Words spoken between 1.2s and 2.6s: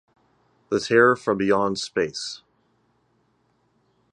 Beyond Space.